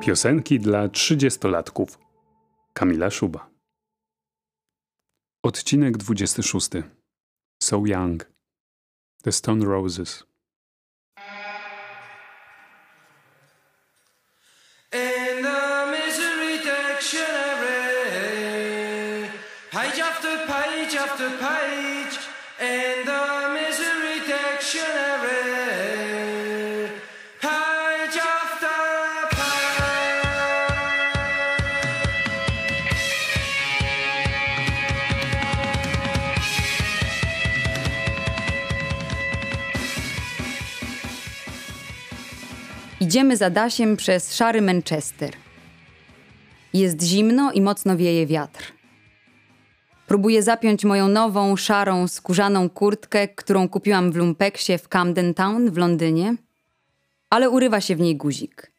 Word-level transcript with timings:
Piosenki 0.00 0.60
dla 0.60 0.88
trzydziestolatków. 0.88 1.98
Kamila 2.72 3.10
Szuba. 3.10 3.50
Odcinek 5.42 5.96
26. 5.96 6.70
So 7.62 7.82
Young. 7.86 8.32
The 9.22 9.32
Stone 9.32 9.64
Roses. 9.64 10.29
Idziemy 43.00 43.36
z 43.36 43.42
Adasiem 43.42 43.96
przez 43.96 44.34
szary 44.34 44.62
Manchester. 44.62 45.30
Jest 46.72 47.02
zimno 47.02 47.52
i 47.52 47.60
mocno 47.60 47.96
wieje 47.96 48.26
wiatr. 48.26 48.72
Próbuję 50.06 50.42
zapiąć 50.42 50.84
moją 50.84 51.08
nową, 51.08 51.56
szarą, 51.56 52.08
skórzaną 52.08 52.70
kurtkę, 52.70 53.28
którą 53.28 53.68
kupiłam 53.68 54.12
w 54.12 54.16
Lumpeksie 54.16 54.78
w 54.78 54.88
Camden 54.88 55.34
Town 55.34 55.70
w 55.70 55.76
Londynie, 55.76 56.34
ale 57.30 57.50
urywa 57.50 57.80
się 57.80 57.96
w 57.96 58.00
niej 58.00 58.16
guzik. 58.16 58.72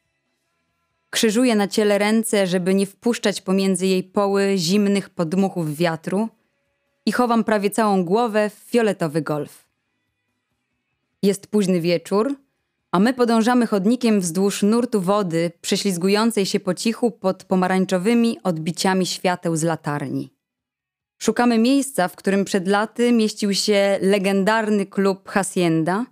Krzyżuję 1.09 1.56
na 1.56 1.67
ciele 1.67 1.97
ręce, 1.97 2.47
żeby 2.47 2.73
nie 2.73 2.85
wpuszczać 2.85 3.41
pomiędzy 3.41 3.88
jej 3.88 4.03
poły 4.03 4.53
zimnych 4.58 5.09
podmuchów 5.09 5.75
wiatru 5.75 6.30
i 7.06 7.11
chowam 7.11 7.44
prawie 7.44 7.69
całą 7.69 8.06
głowę 8.06 8.50
w 8.50 8.53
fioletowy 8.53 9.22
golf. 9.22 9.66
Jest 11.23 11.47
późny 11.47 11.81
wieczór, 11.81 12.35
a 12.92 13.00
my 13.00 13.14
podążamy 13.14 13.67
chodnikiem 13.67 14.20
wzdłuż 14.20 14.64
nurtu 14.64 15.02
wody, 15.02 15.52
prześlizgującej 15.61 16.45
się 16.45 16.59
po 16.59 16.73
cichu 16.73 17.11
pod 17.11 17.44
pomarańczowymi 17.44 18.39
odbiciami 18.44 19.06
świateł 19.06 19.56
z 19.56 19.64
latarni. 19.64 20.34
Szukamy 21.22 21.58
miejsca, 21.58 22.08
w 22.08 22.16
którym 22.16 22.45
przed 22.45 22.67
laty 22.67 23.12
mieścił 23.12 23.53
się 23.53 24.00
legendarny 24.02 24.86
klub 24.86 25.30
Hacienda, 25.30 26.06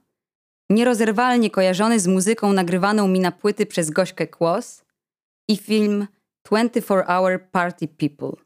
nierozerwalnie 0.70 1.50
kojarzony 1.50 2.00
z 2.00 2.08
muzyką 2.08 2.54
nagrywaną 2.54 3.08
mi 3.08 3.20
na 3.20 3.32
płyty 3.32 3.66
przez 3.66 3.90
Gośkę 3.90 4.28
Kłos 4.28 4.84
i 5.48 5.58
film 5.58 6.08
24 6.46 7.04
Hour 7.08 7.50
Party 7.52 7.88
People. 7.88 8.44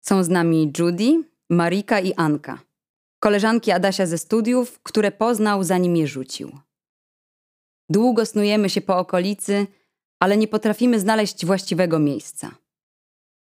Są 0.00 0.24
z 0.24 0.28
nami 0.28 0.72
Judy, 0.78 1.22
Marika 1.50 2.00
i 2.00 2.14
Anka, 2.14 2.58
koleżanki 3.20 3.72
Adasia 3.72 4.06
ze 4.06 4.18
studiów, 4.18 4.80
które 4.82 5.12
poznał 5.12 5.64
zanim 5.64 5.96
je 5.96 6.06
rzucił. 6.06 6.65
Długo 7.90 8.26
snujemy 8.26 8.70
się 8.70 8.80
po 8.80 8.98
okolicy, 8.98 9.66
ale 10.20 10.36
nie 10.36 10.48
potrafimy 10.48 11.00
znaleźć 11.00 11.46
właściwego 11.46 11.98
miejsca. 11.98 12.50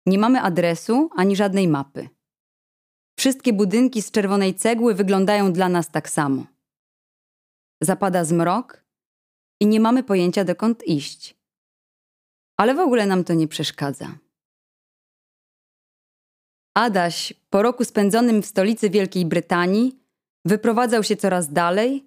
Nie 0.07 0.19
mamy 0.19 0.41
adresu 0.41 1.11
ani 1.17 1.37
żadnej 1.37 1.69
mapy. 1.69 2.09
Wszystkie 3.19 3.53
budynki 3.53 4.03
z 4.03 4.11
czerwonej 4.11 4.55
cegły 4.55 4.95
wyglądają 4.95 5.53
dla 5.53 5.69
nas 5.69 5.91
tak 5.91 6.11
samo. 6.11 6.47
Zapada 7.81 8.25
zmrok 8.25 8.85
i 9.61 9.67
nie 9.67 9.81
mamy 9.81 10.03
pojęcia 10.03 10.45
dokąd 10.45 10.87
iść. 10.87 11.37
Ale 12.57 12.75
w 12.75 12.81
ogóle 12.81 13.07
nam 13.07 13.25
to 13.25 13.35
nie 13.35 13.49
przeszkadza. 13.49 14.19
Adaś, 16.75 17.33
po 17.51 17.63
roku 17.63 17.85
spędzonym 17.85 18.43
w 18.43 18.47
stolicy 18.47 18.91
Wielkiej 18.91 19.27
Brytanii, 19.27 19.99
wyprowadzał 20.45 21.03
się 21.03 21.17
coraz 21.17 21.53
dalej, 21.53 22.06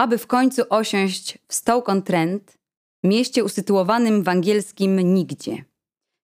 aby 0.00 0.18
w 0.18 0.26
końcu 0.26 0.62
osiąść 0.70 1.38
w 1.48 1.54
Stoke-on-Trent, 1.54 2.58
mieście 3.04 3.44
usytuowanym 3.44 4.22
w 4.22 4.28
angielskim 4.28 5.14
nigdzie, 5.14 5.64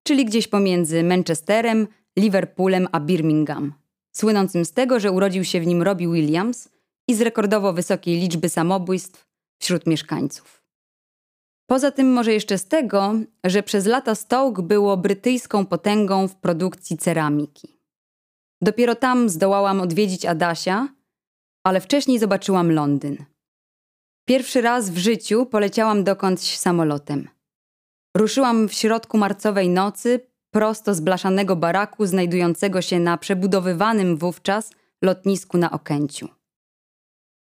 czyli 0.07 0.25
gdzieś 0.25 0.49
pomiędzy 0.49 1.03
Manchesterem, 1.05 1.89
Liverpoolem 2.19 2.89
a 2.93 3.01
Birmingham, 3.01 3.75
słynącym 4.13 4.65
z 4.65 4.73
tego, 4.73 5.01
że 5.01 5.13
urodził 5.13 5.45
się 5.45 5.61
w 5.61 5.67
nim 5.67 5.83
Robbie 5.83 6.09
Williams 6.13 6.69
i 7.09 7.15
z 7.15 7.21
rekordowo 7.21 7.73
wysokiej 7.73 8.21
liczby 8.21 8.49
samobójstw 8.49 9.27
wśród 9.59 9.87
mieszkańców. 9.87 10.63
Poza 11.67 11.91
tym 11.91 12.13
może 12.13 12.33
jeszcze 12.33 12.59
z 12.59 12.69
tego, 12.69 13.15
że 13.45 13.63
przez 13.63 13.87
lata 13.87 14.15
Stoke 14.15 14.63
było 14.63 14.97
brytyjską 14.97 15.67
potęgą 15.67 16.29
w 16.29 16.37
produkcji 16.37 16.99
ceramiki. 16.99 17.81
Dopiero 18.63 18.95
tam 18.95 19.29
zdołałam 19.29 19.81
odwiedzić 19.81 20.27
Adasia, 20.27 20.89
ale 21.65 21.81
wcześniej 21.81 22.19
zobaczyłam 22.19 22.73
Londyn. 22.73 23.36
Pierwszy 24.29 24.61
raz 24.61 24.91
w 24.91 24.99
życiu 24.99 25.47
poleciałam 25.47 26.05
dokądś 26.05 26.57
samolotem. 26.57 27.29
Ruszyłam 28.17 28.69
w 28.69 28.73
środku 28.73 29.19
marcowej 29.19 29.69
nocy 29.69 30.21
prosto 30.51 30.95
z 30.95 31.01
blaszanego 31.01 31.57
baraku 31.57 32.07
znajdującego 32.07 32.83
się 32.83 33.01
na 33.01 33.19
przebudowywanym 33.19 34.17
wówczas 34.17 34.71
lotnisku 35.03 35.59
na 35.59 35.71
Okęciu. 35.71 36.29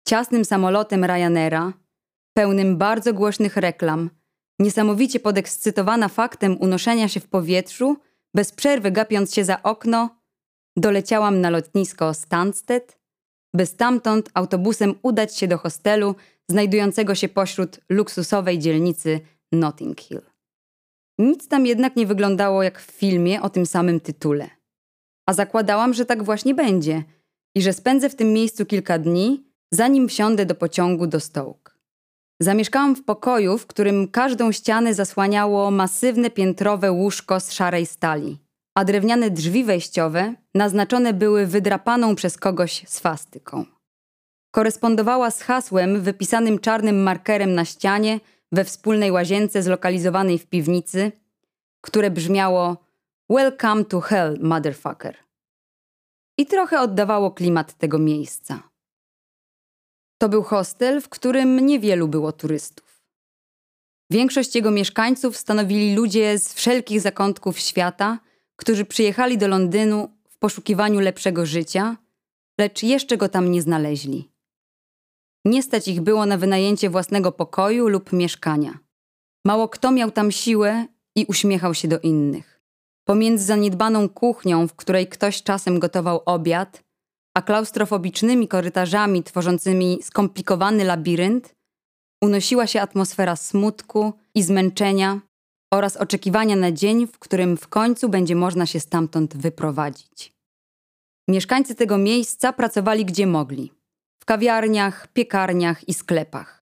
Ciasnym 0.07 0.45
samolotem 0.45 1.03
Ryanaira, 1.03 1.73
pełnym 2.33 2.77
bardzo 2.77 3.13
głośnych 3.13 3.57
reklam, 3.57 4.09
niesamowicie 4.59 5.19
podekscytowana 5.19 6.07
faktem 6.07 6.57
unoszenia 6.59 7.07
się 7.07 7.19
w 7.19 7.27
powietrzu, 7.27 7.97
bez 8.33 8.51
przerwy 8.51 8.91
gapiąc 8.91 9.33
się 9.33 9.43
za 9.43 9.63
okno, 9.63 10.09
doleciałam 10.77 11.41
na 11.41 11.49
lotnisko 11.49 12.13
Stansted, 12.13 13.02
by 13.53 13.65
stamtąd 13.65 14.29
autobusem 14.33 14.95
udać 15.01 15.37
się 15.37 15.47
do 15.47 15.57
hostelu 15.57 16.15
znajdującego 16.49 17.15
się 17.15 17.29
pośród 17.29 17.79
luksusowej 17.89 18.59
dzielnicy 18.59 19.19
Notting 19.51 20.01
Hill. 20.01 20.21
Nic 21.19 21.47
tam 21.47 21.65
jednak 21.65 21.95
nie 21.95 22.07
wyglądało 22.07 22.63
jak 22.63 22.79
w 22.79 22.91
filmie 22.91 23.41
o 23.41 23.49
tym 23.49 23.65
samym 23.65 23.99
tytule. 23.99 24.49
A 25.29 25.33
zakładałam, 25.33 25.93
że 25.93 26.05
tak 26.05 26.23
właśnie 26.23 26.55
będzie 26.55 27.03
i 27.55 27.61
że 27.61 27.73
spędzę 27.73 28.09
w 28.09 28.15
tym 28.15 28.33
miejscu 28.33 28.65
kilka 28.65 28.99
dni, 28.99 29.43
zanim 29.73 30.07
wsiądę 30.09 30.45
do 30.45 30.55
pociągu 30.55 31.07
do 31.07 31.19
Stoke. 31.19 31.73
Zamieszkałam 32.41 32.95
w 32.95 33.03
pokoju, 33.03 33.57
w 33.57 33.67
którym 33.67 34.07
każdą 34.07 34.51
ścianę 34.51 34.93
zasłaniało 34.93 35.71
masywne 35.71 36.29
piętrowe 36.29 36.91
łóżko 36.91 37.39
z 37.39 37.51
szarej 37.51 37.85
stali, 37.85 38.37
a 38.75 38.85
drewniane 38.85 39.29
drzwi 39.29 39.63
wejściowe 39.63 40.33
naznaczone 40.53 41.13
były 41.13 41.47
wydrapaną 41.47 42.15
przez 42.15 42.37
kogoś 42.37 42.83
swastyką 42.87 43.65
korespondowała 44.55 45.31
z 45.31 45.41
hasłem 45.41 46.01
wypisanym 46.01 46.59
czarnym 46.59 47.03
markerem 47.03 47.55
na 47.55 47.65
ścianie 47.65 48.19
we 48.51 48.63
wspólnej 48.63 49.11
łazience 49.11 49.63
zlokalizowanej 49.63 50.39
w 50.39 50.47
piwnicy, 50.47 51.11
które 51.81 52.11
brzmiało 52.11 52.77
Welcome 53.29 53.85
to 53.85 54.01
hell, 54.01 54.39
motherfucker. 54.41 55.17
I 56.37 56.45
trochę 56.45 56.79
oddawało 56.79 57.31
klimat 57.31 57.73
tego 57.73 57.99
miejsca. 57.99 58.63
To 60.21 60.29
był 60.29 60.43
hostel, 60.43 61.01
w 61.01 61.09
którym 61.09 61.65
niewielu 61.65 62.07
było 62.07 62.31
turystów. 62.31 63.03
Większość 64.09 64.55
jego 64.55 64.71
mieszkańców 64.71 65.37
stanowili 65.37 65.95
ludzie 65.95 66.39
z 66.39 66.53
wszelkich 66.53 67.01
zakątków 67.01 67.59
świata, 67.59 68.19
którzy 68.55 68.85
przyjechali 68.85 69.37
do 69.37 69.47
Londynu 69.47 70.09
w 70.29 70.37
poszukiwaniu 70.37 70.99
lepszego 70.99 71.45
życia, 71.45 71.97
lecz 72.59 72.83
jeszcze 72.83 73.17
go 73.17 73.29
tam 73.29 73.51
nie 73.51 73.61
znaleźli. 73.61 74.31
Nie 75.45 75.63
stać 75.63 75.87
ich 75.87 76.01
było 76.01 76.25
na 76.25 76.37
wynajęcie 76.37 76.89
własnego 76.89 77.31
pokoju 77.31 77.87
lub 77.87 78.13
mieszkania. 78.13 78.79
Mało 79.45 79.69
kto 79.69 79.91
miał 79.91 80.11
tam 80.11 80.31
siłę 80.31 80.85
i 81.15 81.25
uśmiechał 81.25 81.73
się 81.73 81.87
do 81.87 81.99
innych. 81.99 82.61
Pomiędzy 83.07 83.45
zaniedbaną 83.45 84.09
kuchnią, 84.09 84.67
w 84.67 84.75
której 84.75 85.07
ktoś 85.07 85.43
czasem 85.43 85.79
gotował 85.79 86.21
obiad, 86.25 86.83
a 87.37 87.41
klaustrofobicznymi 87.41 88.47
korytarzami 88.47 89.23
tworzącymi 89.23 89.99
skomplikowany 90.03 90.83
labirynt, 90.83 91.55
unosiła 92.21 92.67
się 92.67 92.81
atmosfera 92.81 93.35
smutku 93.35 94.13
i 94.35 94.43
zmęczenia 94.43 95.21
oraz 95.73 95.97
oczekiwania 95.97 96.55
na 96.55 96.71
dzień, 96.71 97.07
w 97.07 97.19
którym 97.19 97.57
w 97.57 97.67
końcu 97.67 98.09
będzie 98.09 98.35
można 98.35 98.65
się 98.65 98.79
stamtąd 98.79 99.37
wyprowadzić. 99.37 100.33
Mieszkańcy 101.29 101.75
tego 101.75 101.97
miejsca 101.97 102.53
pracowali 102.53 103.05
gdzie 103.05 103.27
mogli 103.27 103.71
w 104.19 104.25
kawiarniach, 104.25 105.07
piekarniach 105.07 105.89
i 105.89 105.93
sklepach. 105.93 106.63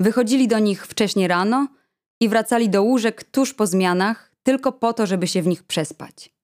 Wychodzili 0.00 0.48
do 0.48 0.58
nich 0.58 0.86
wcześnie 0.86 1.28
rano 1.28 1.68
i 2.20 2.28
wracali 2.28 2.68
do 2.68 2.82
łóżek 2.82 3.24
tuż 3.24 3.54
po 3.54 3.66
zmianach, 3.66 4.32
tylko 4.42 4.72
po 4.72 4.92
to, 4.92 5.06
żeby 5.06 5.26
się 5.26 5.42
w 5.42 5.46
nich 5.46 5.62
przespać. 5.62 6.34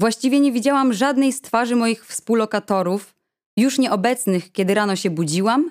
Właściwie 0.00 0.40
nie 0.40 0.52
widziałam 0.52 0.92
żadnej 0.92 1.32
z 1.32 1.40
twarzy 1.40 1.76
moich 1.76 2.06
współlokatorów, 2.06 3.14
już 3.56 3.78
nieobecnych, 3.78 4.52
kiedy 4.52 4.74
rano 4.74 4.96
się 4.96 5.10
budziłam, 5.10 5.70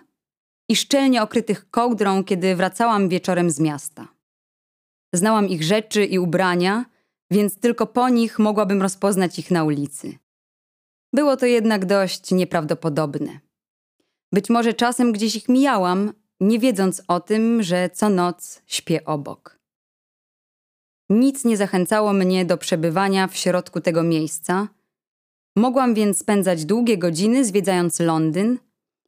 i 0.70 0.76
szczelnie 0.76 1.24
okrytych 1.24 1.70
kołdrą, 1.70 2.24
kiedy 2.24 2.56
wracałam 2.56 3.10
wieczorem 3.10 3.50
z 3.50 3.60
miasta. 3.60 4.08
Znałam 5.14 5.50
ich 5.50 5.64
rzeczy 5.64 6.06
i 6.06 6.20
ubrania, 6.20 6.86
więc 7.32 7.60
tylko 7.60 7.88
po 7.88 8.10
nich 8.10 8.40
mogłabym 8.40 8.82
rozpoznać 8.82 9.40
ich 9.40 9.52
na 9.52 9.64
ulicy. 9.64 10.18
Było 11.14 11.38
to 11.38 11.46
jednak 11.46 11.86
dość 11.86 12.32
nieprawdopodobne. 12.32 13.40
Być 14.34 14.50
może 14.50 14.74
czasem 14.74 15.12
gdzieś 15.12 15.36
ich 15.36 15.50
mijałam, 15.50 16.14
nie 16.40 16.60
wiedząc 16.60 17.02
o 17.08 17.20
tym, 17.20 17.64
że 17.64 17.90
co 17.94 18.10
noc 18.10 18.62
śpię 18.66 19.06
obok. 19.06 19.60
Nic 21.10 21.46
nie 21.46 21.58
zachęcało 21.58 22.14
mnie 22.14 22.46
do 22.46 22.58
przebywania 22.58 23.28
w 23.28 23.36
środku 23.36 23.82
tego 23.82 24.04
miejsca. 24.04 24.68
Mogłam 25.56 25.94
więc 25.94 26.18
spędzać 26.18 26.66
długie 26.66 26.98
godziny 26.98 27.46
zwiedzając 27.46 28.00
Londyn, 28.00 28.58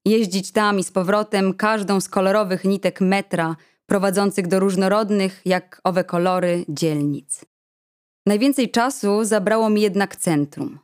jeździć 0.06 0.52
tam 0.52 0.80
i 0.80 0.84
z 0.84 0.92
powrotem 0.92 1.54
każdą 1.54 2.02
z 2.02 2.10
kolorowych 2.10 2.64
nitek 2.64 3.02
metra 3.02 3.56
prowadzących 3.86 4.48
do 4.48 4.60
różnorodnych, 4.60 5.42
jak 5.46 5.82
owe 5.84 6.04
kolory, 6.04 6.66
dzielnic. 6.70 7.46
Najwięcej 8.26 8.72
czasu 8.72 9.24
zabrało 9.24 9.70
mi 9.70 9.82
jednak 9.82 10.16
centrum. 10.16 10.80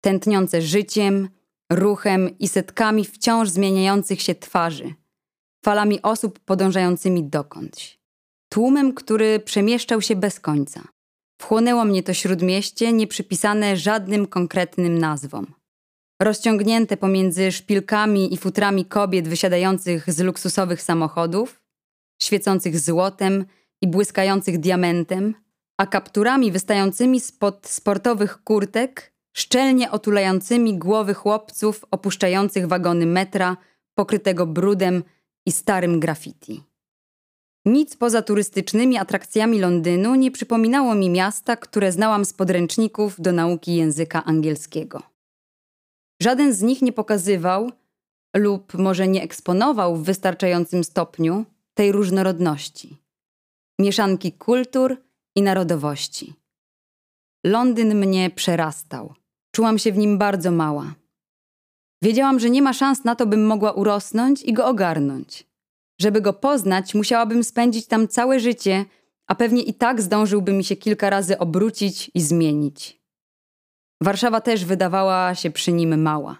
Tętniące 0.00 0.62
życiem, 0.62 1.28
ruchem 1.72 2.38
i 2.38 2.48
setkami 2.48 3.04
wciąż 3.04 3.48
zmieniających 3.48 4.22
się 4.22 4.34
twarzy, 4.34 4.94
falami 5.64 6.02
osób 6.02 6.38
podążającymi 6.38 7.24
dokądś. 7.24 8.00
Tłumem, 8.52 8.94
który 8.94 9.40
przemieszczał 9.40 10.02
się 10.02 10.16
bez 10.16 10.40
końca. 10.40 10.82
Wchłonęło 11.40 11.84
mnie 11.84 12.02
to 12.02 12.14
śródmieście, 12.14 12.92
nieprzypisane 12.92 13.76
żadnym 13.76 14.26
konkretnym 14.26 14.98
nazwom. 14.98 15.54
Rozciągnięte 16.22 16.96
pomiędzy 16.96 17.52
szpilkami 17.52 18.34
i 18.34 18.36
futrami 18.36 18.84
kobiet 18.84 19.28
wysiadających 19.28 20.12
z 20.12 20.20
luksusowych 20.20 20.82
samochodów, 20.82 21.59
świecących 22.22 22.80
złotem 22.80 23.44
i 23.82 23.88
błyskających 23.88 24.58
diamentem, 24.58 25.34
a 25.78 25.86
kapturami 25.86 26.52
wystającymi 26.52 27.20
spod 27.20 27.68
sportowych 27.68 28.42
kurtek, 28.44 29.12
szczelnie 29.36 29.90
otulającymi 29.90 30.78
głowy 30.78 31.14
chłopców 31.14 31.84
opuszczających 31.90 32.66
wagony 32.66 33.06
metra 33.06 33.56
pokrytego 33.94 34.46
brudem 34.46 35.04
i 35.46 35.52
starym 35.52 36.00
graffiti. 36.00 36.62
Nic 37.64 37.96
poza 37.96 38.22
turystycznymi 38.22 38.98
atrakcjami 38.98 39.58
Londynu 39.58 40.14
nie 40.14 40.30
przypominało 40.30 40.94
mi 40.94 41.10
miasta, 41.10 41.56
które 41.56 41.92
znałam 41.92 42.24
z 42.24 42.32
podręczników 42.32 43.20
do 43.20 43.32
nauki 43.32 43.76
języka 43.76 44.24
angielskiego. 44.24 45.02
Żaden 46.22 46.52
z 46.54 46.62
nich 46.62 46.82
nie 46.82 46.92
pokazywał, 46.92 47.70
lub 48.36 48.74
może 48.74 49.08
nie 49.08 49.22
eksponował 49.22 49.96
w 49.96 50.04
wystarczającym 50.04 50.84
stopniu 50.84 51.44
tej 51.80 51.92
różnorodności, 51.92 52.96
mieszanki 53.78 54.32
kultur 54.32 54.96
i 55.36 55.42
narodowości. 55.42 56.34
Londyn 57.46 57.94
mnie 57.94 58.30
przerastał. 58.30 59.14
Czułam 59.54 59.78
się 59.78 59.92
w 59.92 59.98
nim 59.98 60.18
bardzo 60.18 60.50
mała. 60.50 60.94
Wiedziałam, 62.02 62.40
że 62.40 62.50
nie 62.50 62.62
ma 62.62 62.72
szans 62.72 63.04
na 63.04 63.14
to, 63.14 63.26
bym 63.26 63.46
mogła 63.46 63.72
urosnąć 63.72 64.42
i 64.42 64.52
go 64.52 64.66
ogarnąć. 64.66 65.46
Żeby 66.00 66.20
go 66.20 66.32
poznać, 66.32 66.94
musiałabym 66.94 67.44
spędzić 67.44 67.86
tam 67.86 68.08
całe 68.08 68.40
życie, 68.40 68.84
a 69.26 69.34
pewnie 69.34 69.62
i 69.62 69.74
tak 69.74 70.02
zdążyłby 70.02 70.52
mi 70.52 70.64
się 70.64 70.76
kilka 70.76 71.10
razy 71.10 71.38
obrócić 71.38 72.10
i 72.14 72.20
zmienić. 72.20 73.00
Warszawa 74.02 74.40
też 74.40 74.64
wydawała 74.64 75.34
się 75.34 75.50
przy 75.50 75.72
nim 75.72 76.02
mała. 76.02 76.36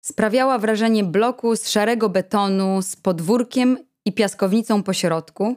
Sprawiała 0.00 0.58
wrażenie 0.58 1.04
bloku 1.04 1.56
z 1.56 1.68
szarego 1.68 2.08
betonu 2.08 2.82
z 2.82 2.96
podwórkiem 2.96 3.91
i 4.04 4.12
piaskownicą 4.12 4.82
po 4.82 4.92
środku, 4.92 5.56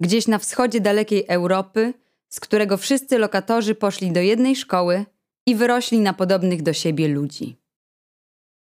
gdzieś 0.00 0.28
na 0.28 0.38
wschodzie 0.38 0.80
dalekiej 0.80 1.24
Europy, 1.28 1.94
z 2.28 2.40
którego 2.40 2.76
wszyscy 2.76 3.18
lokatorzy 3.18 3.74
poszli 3.74 4.12
do 4.12 4.20
jednej 4.20 4.56
szkoły 4.56 5.04
i 5.46 5.54
wyrośli 5.54 6.00
na 6.00 6.12
podobnych 6.12 6.62
do 6.62 6.72
siebie 6.72 7.08
ludzi. 7.08 7.56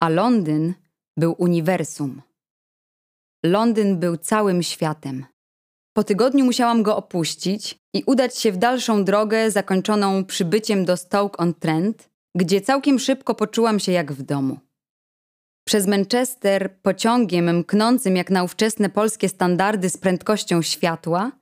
A 0.00 0.08
Londyn 0.08 0.74
był 1.16 1.34
uniwersum. 1.38 2.22
Londyn 3.44 3.98
był 3.98 4.16
całym 4.16 4.62
światem. 4.62 5.26
Po 5.92 6.04
tygodniu 6.04 6.44
musiałam 6.44 6.82
go 6.82 6.96
opuścić 6.96 7.78
i 7.94 8.02
udać 8.06 8.38
się 8.38 8.52
w 8.52 8.56
dalszą 8.56 9.04
drogę 9.04 9.50
zakończoną 9.50 10.24
przybyciem 10.24 10.84
do 10.84 10.96
Stoke-on-Trent, 10.96 12.08
gdzie 12.34 12.60
całkiem 12.60 12.98
szybko 12.98 13.34
poczułam 13.34 13.80
się 13.80 13.92
jak 13.92 14.12
w 14.12 14.22
domu. 14.22 14.58
Przez 15.64 15.86
Manchester 15.86 16.76
pociągiem 16.82 17.58
mknącym 17.58 18.16
jak 18.16 18.30
na 18.30 18.42
ówczesne 18.42 18.88
polskie 18.88 19.28
standardy 19.28 19.90
z 19.90 19.96
prędkością 19.96 20.62
światła, 20.62 21.32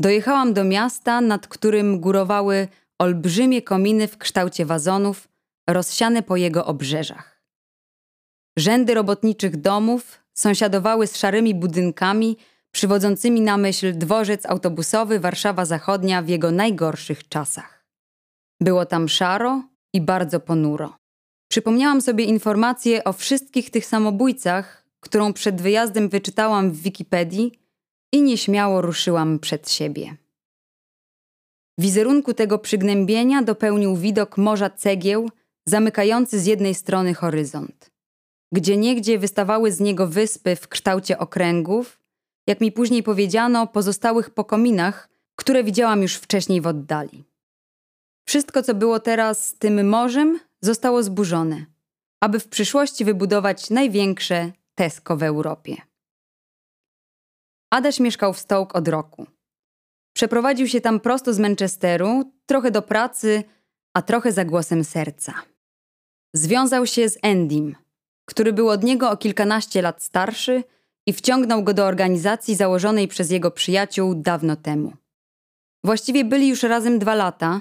dojechałam 0.00 0.54
do 0.54 0.64
miasta, 0.64 1.20
nad 1.20 1.48
którym 1.48 2.00
górowały 2.00 2.68
olbrzymie 2.98 3.62
kominy 3.62 4.08
w 4.08 4.18
kształcie 4.18 4.66
wazonów, 4.66 5.28
rozsiane 5.70 6.22
po 6.22 6.36
jego 6.36 6.66
obrzeżach. 6.66 7.40
Rzędy 8.58 8.94
robotniczych 8.94 9.56
domów 9.56 10.20
sąsiadowały 10.34 11.06
z 11.06 11.16
szarymi 11.16 11.54
budynkami, 11.54 12.36
przywodzącymi 12.72 13.40
na 13.40 13.56
myśl 13.56 13.98
dworzec 13.98 14.46
autobusowy 14.46 15.20
Warszawa 15.20 15.64
Zachodnia 15.64 16.22
w 16.22 16.28
jego 16.28 16.50
najgorszych 16.50 17.28
czasach. 17.28 17.86
Było 18.60 18.86
tam 18.86 19.08
szaro 19.08 19.62
i 19.92 20.00
bardzo 20.00 20.40
ponuro. 20.40 20.99
Przypomniałam 21.50 22.00
sobie 22.00 22.24
informację 22.24 23.04
o 23.04 23.12
wszystkich 23.12 23.70
tych 23.70 23.86
samobójcach, 23.86 24.84
którą 25.00 25.32
przed 25.32 25.62
wyjazdem 25.62 26.08
wyczytałam 26.08 26.70
w 26.70 26.82
Wikipedii 26.82 27.52
i 28.12 28.22
nieśmiało 28.22 28.80
ruszyłam 28.80 29.38
przed 29.38 29.70
siebie. 29.70 30.16
Wizerunku 31.78 32.34
tego 32.34 32.58
przygnębienia 32.58 33.42
dopełnił 33.42 33.96
widok 33.96 34.38
morza 34.38 34.70
cegieł, 34.70 35.30
zamykający 35.66 36.40
z 36.40 36.46
jednej 36.46 36.74
strony 36.74 37.14
horyzont. 37.14 37.90
Gdzie 38.52 38.76
niegdzie 38.76 39.18
wystawały 39.18 39.72
z 39.72 39.80
niego 39.80 40.06
wyspy 40.06 40.56
w 40.56 40.68
kształcie 40.68 41.18
okręgów, 41.18 42.00
jak 42.46 42.60
mi 42.60 42.72
później 42.72 43.02
powiedziano, 43.02 43.66
pozostałych 43.66 44.30
po 44.30 44.44
kominach, 44.44 45.08
które 45.36 45.64
widziałam 45.64 46.02
już 46.02 46.14
wcześniej 46.14 46.60
w 46.60 46.66
oddali. 46.66 47.24
Wszystko, 48.24 48.62
co 48.62 48.74
było 48.74 49.00
teraz 49.00 49.54
tym 49.54 49.88
morzem, 49.88 50.40
zostało 50.60 51.02
zburzone, 51.02 51.66
aby 52.20 52.40
w 52.40 52.48
przyszłości 52.48 53.04
wybudować 53.04 53.70
największe 53.70 54.52
Tesco 54.74 55.16
w 55.16 55.22
Europie. 55.22 55.76
Adaś 57.70 58.00
mieszkał 58.00 58.32
w 58.32 58.38
Stoke 58.38 58.78
od 58.78 58.88
roku. 58.88 59.26
Przeprowadził 60.12 60.68
się 60.68 60.80
tam 60.80 61.00
prosto 61.00 61.34
z 61.34 61.38
Manchesteru, 61.38 62.32
trochę 62.46 62.70
do 62.70 62.82
pracy, 62.82 63.44
a 63.94 64.02
trochę 64.02 64.32
za 64.32 64.44
głosem 64.44 64.84
serca. 64.84 65.34
Związał 66.34 66.86
się 66.86 67.08
z 67.08 67.18
Endym, 67.22 67.76
który 68.24 68.52
był 68.52 68.68
od 68.68 68.82
niego 68.82 69.10
o 69.10 69.16
kilkanaście 69.16 69.82
lat 69.82 70.02
starszy 70.02 70.64
i 71.06 71.12
wciągnął 71.12 71.64
go 71.64 71.74
do 71.74 71.86
organizacji 71.86 72.54
założonej 72.54 73.08
przez 73.08 73.30
jego 73.30 73.50
przyjaciół 73.50 74.14
dawno 74.14 74.56
temu. 74.56 74.92
Właściwie 75.84 76.24
byli 76.24 76.48
już 76.48 76.62
razem 76.62 76.98
dwa 76.98 77.14
lata 77.14 77.60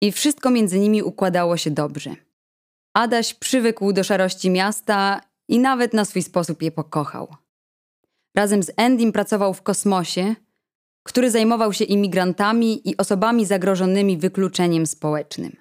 i 0.00 0.12
wszystko 0.12 0.50
między 0.50 0.78
nimi 0.78 1.02
układało 1.02 1.56
się 1.56 1.70
dobrze. 1.70 2.16
Adaś 2.94 3.34
przywykł 3.34 3.92
do 3.92 4.04
szarości 4.04 4.50
miasta 4.50 5.20
i 5.48 5.58
nawet 5.58 5.94
na 5.94 6.04
swój 6.04 6.22
sposób 6.22 6.62
je 6.62 6.70
pokochał. 6.70 7.36
Razem 8.36 8.62
z 8.62 8.72
Endym 8.76 9.12
pracował 9.12 9.54
w 9.54 9.62
kosmosie, 9.62 10.34
który 11.02 11.30
zajmował 11.30 11.72
się 11.72 11.84
imigrantami 11.84 12.88
i 12.88 12.96
osobami 12.96 13.46
zagrożonymi 13.46 14.18
wykluczeniem 14.18 14.86
społecznym. 14.86 15.56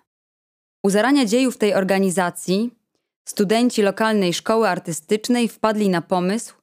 U 0.84 0.90
zarania 0.90 1.26
dziejów 1.26 1.58
tej 1.58 1.74
organizacji 1.74 2.72
studenci 3.30 3.82
lokalnej 3.82 4.34
szkoły 4.34 4.70
artystycznej 4.70 5.48
wpadli 5.48 5.90
na 5.90 6.02
pomysł, 6.02 6.54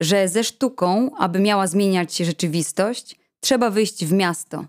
że 0.00 0.28
ze 0.28 0.44
sztuką, 0.44 1.10
aby 1.16 1.40
miała 1.40 1.66
zmieniać 1.66 2.14
się 2.14 2.24
rzeczywistość, 2.24 3.16
trzeba 3.40 3.70
wyjść 3.70 4.04
w 4.04 4.12
miasto 4.12 4.64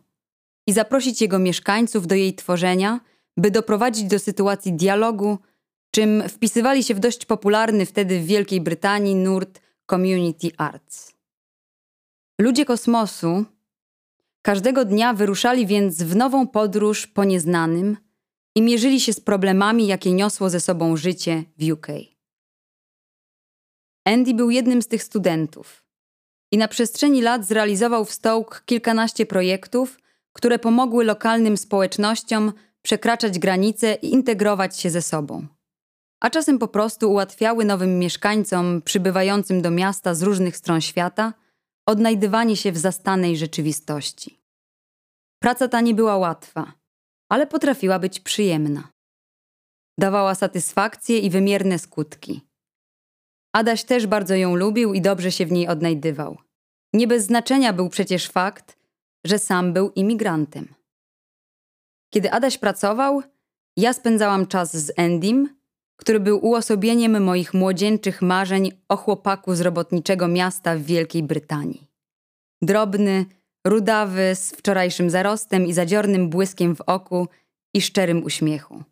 i 0.68 0.74
zaprosić 0.74 1.22
jego 1.22 1.40
mieszkańców 1.40 2.08
do 2.08 2.16
jej 2.16 2.36
tworzenia, 2.36 3.00
by 3.38 3.52
doprowadzić 3.52 4.04
do 4.04 4.20
sytuacji 4.20 4.74
dialogu, 4.74 5.38
czym 5.92 6.30
wpisywali 6.30 6.84
się 6.84 6.96
w 6.96 7.00
dość 7.00 7.26
popularny 7.26 7.86
wtedy 7.86 8.20
w 8.20 8.26
Wielkiej 8.26 8.62
Brytanii 8.62 9.16
nurt 9.16 9.62
Community 9.90 10.48
Arts. 10.58 11.14
Ludzie 12.42 12.66
kosmosu 12.66 13.46
każdego 14.42 14.86
dnia 14.86 15.14
wyruszali 15.14 15.68
więc 15.68 16.04
w 16.04 16.16
nową 16.16 16.48
podróż 16.48 17.08
po 17.08 17.24
nieznanym 17.24 17.98
i 18.56 18.62
mierzyli 18.62 19.00
się 19.00 19.14
z 19.14 19.20
problemami, 19.20 19.88
jakie 19.88 20.12
niosło 20.12 20.50
ze 20.50 20.60
sobą 20.60 20.98
życie 20.98 21.44
w 21.58 21.72
UK. 21.72 21.88
Andy 24.06 24.34
był 24.34 24.50
jednym 24.50 24.82
z 24.82 24.88
tych 24.88 25.04
studentów 25.04 25.84
i 26.52 26.58
na 26.58 26.68
przestrzeni 26.68 27.22
lat 27.22 27.46
zrealizował 27.46 28.06
w 28.06 28.12
Stoke 28.12 28.60
kilkanaście 28.66 29.26
projektów, 29.26 30.00
które 30.34 30.60
pomogły 30.60 31.04
lokalnym 31.04 31.58
społecznościom 31.58 32.54
przekraczać 32.88 33.40
granice 33.40 33.94
i 33.94 34.14
integrować 34.14 34.80
się 34.80 34.90
ze 34.90 35.02
sobą. 35.02 35.48
A 36.20 36.30
czasem 36.30 36.60
po 36.60 36.68
prostu 36.68 37.12
ułatwiały 37.12 37.66
nowym 37.66 38.00
mieszkańcom 38.00 38.82
przybywającym 38.82 39.62
do 39.62 39.72
miasta 39.72 40.14
z 40.14 40.22
różnych 40.22 40.58
stron 40.58 40.82
świata 40.82 41.34
odnajdywanie 41.86 42.58
się 42.58 42.72
w 42.72 42.78
zastanej 42.78 43.38
rzeczywistości. 43.38 44.40
Praca 45.42 45.68
ta 45.68 45.82
nie 45.82 45.94
była 45.94 46.18
łatwa, 46.18 46.74
ale 47.30 47.48
potrafiła 47.48 48.00
być 48.00 48.20
przyjemna. 48.20 48.88
Dawała 50.00 50.36
satysfakcję 50.36 51.20
i 51.20 51.30
wymierne 51.30 51.80
skutki. 51.80 52.42
Adaś 53.56 53.84
też 53.84 54.08
bardzo 54.08 54.36
ją 54.36 54.56
lubił 54.56 54.94
i 54.94 55.02
dobrze 55.02 55.32
się 55.32 55.46
w 55.46 55.52
niej 55.52 55.68
odnajdywał. 55.68 56.38
Nie 56.94 57.08
bez 57.08 57.26
znaczenia 57.26 57.74
był 57.74 57.90
przecież 57.90 58.30
fakt, 58.30 58.78
że 59.26 59.40
sam 59.40 59.74
był 59.74 59.92
imigrantem. 59.92 60.77
Kiedy 62.18 62.32
Adaś 62.32 62.58
pracował, 62.58 63.22
ja 63.78 63.94
spędzałam 63.94 64.48
czas 64.48 64.78
z 64.78 64.92
Endym, 64.96 65.58
który 65.96 66.20
był 66.20 66.46
uosobieniem 66.46 67.24
moich 67.24 67.54
młodzieńczych 67.54 68.22
marzeń 68.22 68.72
o 68.90 68.98
chłopaku 68.98 69.56
z 69.56 69.62
robotniczego 69.62 70.28
miasta 70.28 70.76
w 70.76 70.82
Wielkiej 70.82 71.24
Brytanii. 71.24 71.88
Drobny, 72.62 73.26
rudawy, 73.68 74.36
z 74.36 74.52
wczorajszym 74.52 75.10
zarostem 75.10 75.66
i 75.66 75.74
zadziornym 75.74 76.30
błyskiem 76.30 76.76
w 76.76 76.82
oku 76.82 77.28
i 77.74 77.82
szczerym 77.82 78.24
uśmiechu. 78.24 78.84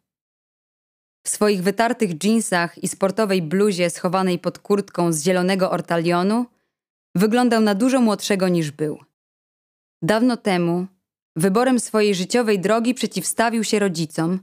W 1.25 1.29
swoich 1.29 1.63
wytartych 1.63 2.17
dżinsach 2.17 2.84
i 2.84 2.88
sportowej 2.88 3.41
bluzie 3.41 3.89
schowanej 3.89 4.39
pod 4.39 4.60
kurtką 4.60 5.13
z 5.13 5.24
zielonego 5.24 5.72
ortalionu 5.72 6.46
wyglądał 7.15 7.62
na 7.62 7.75
dużo 7.75 8.01
młodszego 8.01 8.48
niż 8.48 8.72
był. 8.72 9.00
Dawno 10.01 10.38
temu 10.38 10.88
wyborem 11.36 11.80
swojej 11.80 12.15
życiowej 12.15 12.60
drogi 12.60 12.94
przeciwstawił 12.94 13.63
się 13.63 13.80
rodzicom, 13.80 14.39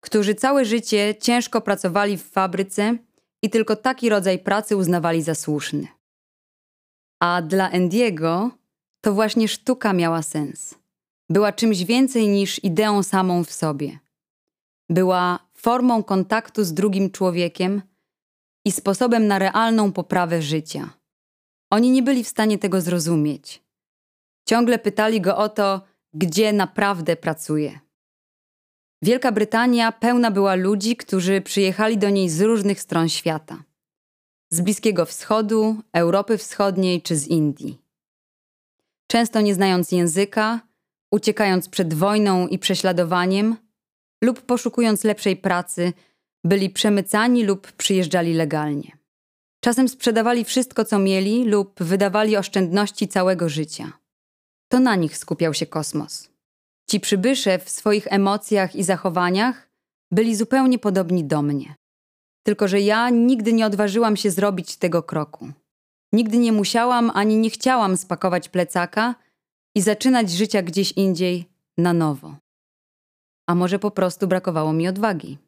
którzy 0.00 0.34
całe 0.34 0.64
życie 0.64 1.14
ciężko 1.20 1.60
pracowali 1.60 2.16
w 2.16 2.22
fabryce 2.22 2.98
i 3.42 3.50
tylko 3.50 3.76
taki 3.76 4.08
rodzaj 4.08 4.38
pracy 4.38 4.76
uznawali 4.76 5.22
za 5.22 5.34
słuszny. 5.34 5.88
A 7.22 7.42
dla 7.42 7.70
Endiego 7.70 8.50
to 9.00 9.12
właśnie 9.12 9.48
sztuka 9.48 9.92
miała 9.92 10.22
sens. 10.22 10.74
Była 11.30 11.52
czymś 11.52 11.84
więcej 11.84 12.28
niż 12.28 12.64
ideą 12.64 13.02
samą 13.02 13.44
w 13.44 13.52
sobie. 13.52 13.98
Była 14.90 15.38
formą 15.54 16.02
kontaktu 16.02 16.64
z 16.64 16.74
drugim 16.74 17.10
człowiekiem 17.10 17.82
i 18.64 18.72
sposobem 18.72 19.26
na 19.26 19.38
realną 19.38 19.92
poprawę 19.92 20.42
życia. 20.42 20.90
Oni 21.70 21.90
nie 21.90 22.02
byli 22.02 22.24
w 22.24 22.28
stanie 22.28 22.58
tego 22.58 22.80
zrozumieć. 22.80 23.62
Ciągle 24.48 24.78
pytali 24.78 25.20
go 25.20 25.36
o 25.36 25.48
to, 25.48 25.82
gdzie 26.14 26.52
naprawdę 26.52 27.16
pracuje. 27.16 27.80
Wielka 29.02 29.32
Brytania 29.32 29.92
pełna 29.92 30.30
była 30.30 30.54
ludzi, 30.54 30.96
którzy 30.96 31.40
przyjechali 31.40 31.98
do 31.98 32.10
niej 32.10 32.28
z 32.28 32.40
różnych 32.40 32.80
stron 32.80 33.08
świata. 33.08 33.64
Z 34.50 34.60
Bliskiego 34.60 35.06
Wschodu, 35.06 35.76
Europy 35.92 36.38
Wschodniej 36.38 37.02
czy 37.02 37.16
z 37.16 37.28
Indii. 37.28 37.78
Często 39.06 39.40
nie 39.40 39.54
znając 39.54 39.92
języka, 39.92 40.60
uciekając 41.12 41.68
przed 41.68 41.94
wojną 41.94 42.48
i 42.48 42.58
prześladowaniem 42.58 43.56
lub 44.24 44.40
poszukując 44.40 45.04
lepszej 45.04 45.36
pracy, 45.36 45.92
byli 46.44 46.70
przemycani 46.70 47.44
lub 47.44 47.72
przyjeżdżali 47.72 48.34
legalnie. 48.34 48.98
Czasem 49.64 49.88
sprzedawali 49.88 50.44
wszystko, 50.44 50.84
co 50.84 50.98
mieli, 50.98 51.44
lub 51.44 51.82
wydawali 51.82 52.36
oszczędności 52.36 53.08
całego 53.08 53.48
życia. 53.48 54.03
To 54.68 54.80
na 54.80 54.96
nich 54.96 55.16
skupiał 55.16 55.54
się 55.54 55.66
kosmos. 55.66 56.28
Ci 56.90 57.00
przybysze 57.00 57.58
w 57.58 57.70
swoich 57.70 58.06
emocjach 58.12 58.76
i 58.76 58.84
zachowaniach 58.84 59.68
byli 60.10 60.36
zupełnie 60.36 60.78
podobni 60.78 61.24
do 61.24 61.42
mnie. 61.42 61.74
Tylko, 62.46 62.68
że 62.68 62.80
ja 62.80 63.10
nigdy 63.10 63.52
nie 63.52 63.66
odważyłam 63.66 64.16
się 64.16 64.30
zrobić 64.30 64.76
tego 64.76 65.02
kroku. 65.02 65.52
Nigdy 66.12 66.38
nie 66.38 66.52
musiałam 66.52 67.10
ani 67.14 67.36
nie 67.36 67.50
chciałam 67.50 67.96
spakować 67.96 68.48
plecaka 68.48 69.14
i 69.74 69.80
zaczynać 69.80 70.30
życia 70.30 70.62
gdzieś 70.62 70.92
indziej 70.92 71.48
na 71.78 71.92
nowo. 71.92 72.36
A 73.48 73.54
może 73.54 73.78
po 73.78 73.90
prostu 73.90 74.26
brakowało 74.26 74.72
mi 74.72 74.88
odwagi. 74.88 75.38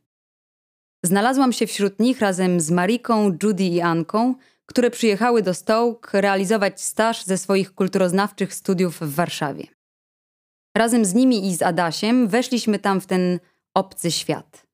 Znalazłam 1.04 1.52
się 1.52 1.66
wśród 1.66 2.00
nich 2.00 2.20
razem 2.20 2.60
z 2.60 2.70
Mariką, 2.70 3.36
Judy 3.42 3.64
i 3.64 3.80
Anką, 3.80 4.34
które 4.66 4.90
przyjechały 4.90 5.42
do 5.42 5.54
Stoke 5.54 6.20
realizować 6.20 6.80
staż 6.80 7.24
ze 7.24 7.38
swoich 7.38 7.74
kulturoznawczych 7.74 8.54
studiów 8.54 9.00
w 9.00 9.14
Warszawie. 9.14 9.66
Razem 10.76 11.04
z 11.04 11.14
nimi 11.14 11.46
i 11.46 11.56
z 11.56 11.62
Adasiem 11.62 12.28
weszliśmy 12.28 12.78
tam 12.78 13.00
w 13.00 13.06
ten 13.06 13.40
obcy 13.74 14.10
świat. 14.10 14.66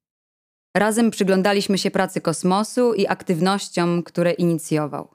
Razem 0.76 1.10
przyglądaliśmy 1.10 1.78
się 1.78 1.90
pracy 1.90 2.20
kosmosu 2.20 2.94
i 2.94 3.06
aktywnościom, 3.06 4.02
które 4.02 4.32
inicjował. 4.32 5.08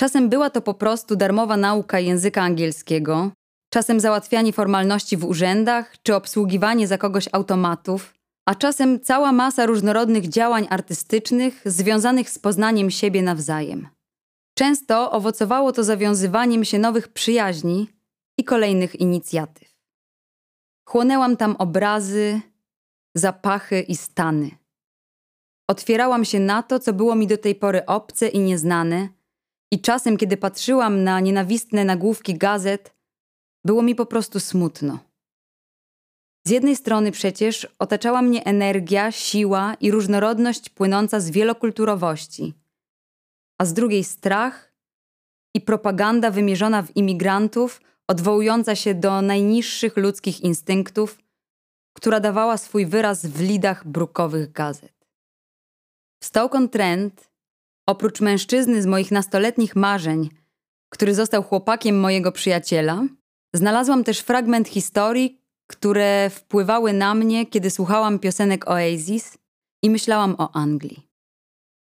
Czasem 0.00 0.28
była 0.28 0.50
to 0.50 0.60
po 0.60 0.74
prostu 0.74 1.16
darmowa 1.16 1.56
nauka 1.56 2.00
języka 2.00 2.42
angielskiego, 2.42 3.30
czasem 3.70 4.00
załatwianie 4.00 4.52
formalności 4.52 5.16
w 5.16 5.24
urzędach 5.24 5.94
czy 6.02 6.14
obsługiwanie 6.14 6.88
za 6.88 6.98
kogoś 6.98 7.28
automatów, 7.32 8.14
a 8.46 8.54
czasem 8.54 9.00
cała 9.00 9.32
masa 9.32 9.66
różnorodnych 9.66 10.28
działań 10.28 10.66
artystycznych 10.70 11.62
związanych 11.64 12.30
z 12.30 12.38
poznaniem 12.38 12.90
siebie 12.90 13.22
nawzajem. 13.22 13.88
Często 14.58 15.10
owocowało 15.10 15.72
to 15.72 15.84
zawiązywaniem 15.84 16.64
się 16.64 16.78
nowych 16.78 17.08
przyjaźni 17.08 17.88
i 18.38 18.44
kolejnych 18.44 19.00
inicjatyw. 19.00 19.74
Chłonęłam 20.88 21.36
tam 21.36 21.56
obrazy, 21.56 22.40
zapachy 23.14 23.80
i 23.80 23.96
stany. 23.96 24.50
Otwierałam 25.70 26.24
się 26.24 26.40
na 26.40 26.62
to, 26.62 26.78
co 26.78 26.92
było 26.92 27.14
mi 27.14 27.26
do 27.26 27.38
tej 27.38 27.54
pory 27.54 27.86
obce 27.86 28.28
i 28.28 28.38
nieznane, 28.38 29.08
i 29.72 29.80
czasem, 29.80 30.16
kiedy 30.16 30.36
patrzyłam 30.36 31.04
na 31.04 31.20
nienawistne 31.20 31.84
nagłówki 31.84 32.34
gazet, 32.34 32.94
było 33.64 33.82
mi 33.82 33.94
po 33.94 34.06
prostu 34.06 34.40
smutno. 34.40 34.98
Z 36.46 36.50
jednej 36.50 36.76
strony 36.76 37.12
przecież 37.12 37.68
otaczała 37.78 38.22
mnie 38.22 38.44
energia, 38.44 39.12
siła 39.12 39.74
i 39.80 39.90
różnorodność 39.90 40.70
płynąca 40.70 41.20
z 41.20 41.30
wielokulturowości, 41.30 42.54
a 43.58 43.64
z 43.64 43.72
drugiej 43.72 44.04
strach 44.04 44.72
i 45.54 45.60
propaganda 45.60 46.30
wymierzona 46.30 46.82
w 46.82 46.96
imigrantów, 46.96 47.80
odwołująca 48.08 48.74
się 48.74 48.94
do 48.94 49.22
najniższych 49.22 49.96
ludzkich 49.96 50.40
instynktów, 50.40 51.18
która 51.92 52.20
dawała 52.20 52.56
swój 52.56 52.86
wyraz 52.86 53.26
w 53.26 53.40
lidach 53.40 53.86
brukowych 53.86 54.52
gazet. 54.52 55.08
W 56.22 56.26
Stoke 56.26 56.68
Trent, 56.68 57.30
oprócz 57.88 58.20
mężczyzny 58.20 58.82
z 58.82 58.86
moich 58.86 59.10
nastoletnich 59.10 59.76
marzeń, 59.76 60.30
który 60.88 61.14
został 61.14 61.42
chłopakiem 61.42 62.00
mojego 62.00 62.32
przyjaciela, 62.32 63.02
znalazłam 63.54 64.04
też 64.04 64.20
fragment 64.20 64.68
historii, 64.68 65.40
które 65.66 66.30
wpływały 66.30 66.92
na 66.92 67.14
mnie, 67.14 67.46
kiedy 67.46 67.70
słuchałam 67.70 68.18
piosenek 68.18 68.68
Oasis 68.68 69.38
i 69.82 69.90
myślałam 69.90 70.34
o 70.38 70.56
Anglii. 70.56 71.07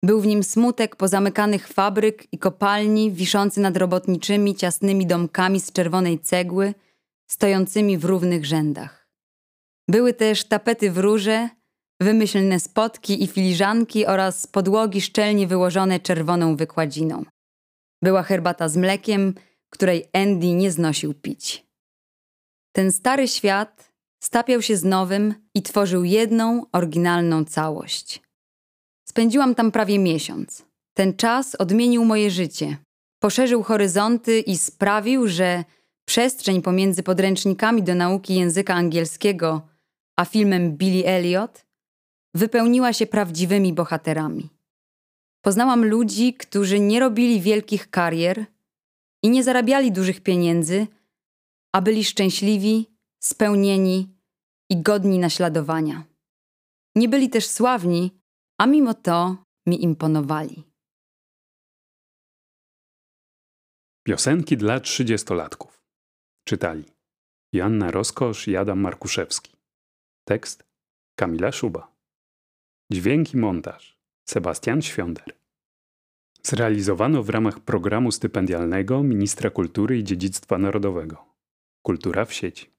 Był 0.03 0.22
w 0.22 0.25
nim 0.25 0.43
smutek 0.43 0.95
pozamykanych 0.95 1.67
fabryk 1.67 2.27
i 2.33 2.38
kopalni 2.38 3.12
wiszący 3.12 3.62
nad 3.62 3.77
robotniczymi 3.77 4.55
ciasnymi 4.55 5.07
domkami 5.07 5.60
z 5.60 5.72
czerwonej 5.72 6.19
cegły, 6.19 6.74
stojącymi 7.27 7.98
w 7.98 8.05
równych 8.05 8.45
rzędach. 8.45 9.07
Były 9.89 10.13
też 10.13 10.45
tapety 10.45 10.91
w 10.91 10.98
róże, 10.98 11.50
wymyślne 12.01 12.60
spotki 12.60 13.24
i 13.24 13.27
filiżanki 13.27 14.05
oraz 14.05 14.48
podłogi 14.48 15.01
szczelnie 15.01 15.48
wyłożone 15.48 16.00
czerwoną 16.00 16.55
wykładziną. 16.55 17.24
Była 18.01 18.24
herbata 18.24 18.69
z 18.69 18.77
mlekiem, 18.77 19.33
której 19.69 20.10
Andy 20.13 20.48
nie 20.48 20.72
znosił 20.72 21.13
pić. 21.13 21.65
Ten 22.75 22.91
stary 22.91 23.27
świat 23.27 23.91
stapiał 24.24 24.62
się 24.62 24.77
z 24.77 24.83
nowym 24.83 25.33
i 25.55 25.62
tworzył 25.62 26.03
jedną, 26.03 26.65
oryginalną 26.72 27.45
całość. 27.45 28.23
Spędziłam 29.13 29.55
tam 29.55 29.72
prawie 29.72 30.00
miesiąc. 30.00 30.65
Ten 30.93 31.13
czas 31.13 31.55
odmienił 31.55 32.05
moje 32.05 32.32
życie. 32.32 32.77
Poszerzył 33.20 33.63
horyzonty 33.63 34.39
i 34.39 34.58
sprawił, 34.58 35.27
że 35.27 35.63
przestrzeń 36.05 36.62
pomiędzy 36.62 37.03
podręcznikami 37.03 37.84
do 37.84 37.96
nauki 37.96 38.36
języka 38.36 38.74
angielskiego 38.74 39.67
a 40.15 40.25
filmem 40.25 40.77
Billy 40.77 41.08
Elliot 41.08 41.65
wypełniła 42.34 42.93
się 42.93 43.05
prawdziwymi 43.05 43.74
bohaterami. 43.74 44.50
Poznałam 45.41 45.86
ludzi, 45.86 46.34
którzy 46.34 46.79
nie 46.79 47.00
robili 47.00 47.41
wielkich 47.41 47.89
karier 47.89 48.46
i 49.24 49.29
nie 49.29 49.43
zarabiali 49.43 49.91
dużych 49.91 50.22
pieniędzy, 50.22 50.88
a 51.74 51.82
byli 51.82 52.03
szczęśliwi, 52.03 52.89
spełnieni 53.20 54.10
i 54.70 54.82
godni 54.82 55.20
naśladowania. 55.20 56.03
Nie 56.96 57.10
byli 57.10 57.29
też 57.29 57.48
sławni, 57.48 58.23
a 58.57 58.65
mimo 58.65 58.93
to 58.93 59.38
mi 59.67 59.83
imponowali. 59.83 60.63
Piosenki 64.03 64.57
dla 64.57 64.79
trzydziestolatków. 64.79 65.83
Czytali 66.48 66.83
Joanna 67.53 67.91
Roskosz 67.91 68.48
i 68.48 68.57
Adam 68.57 68.79
Markuszewski. 68.79 69.51
Tekst 70.27 70.63
Kamila 71.15 71.51
Szuba. 71.51 71.95
Dźwięk 72.91 73.33
i 73.33 73.38
montaż 73.38 73.98
Sebastian 74.29 74.81
Świąder. 74.81 75.36
Zrealizowano 76.43 77.24
w 77.24 77.29
ramach 77.29 77.60
programu 77.60 78.12
stypendialnego 78.12 79.03
Ministra 79.03 79.50
Kultury 79.50 79.98
i 79.98 80.03
Dziedzictwa 80.03 80.57
Narodowego. 80.57 81.25
Kultura 81.86 82.25
w 82.25 82.33
sieci. 82.33 82.73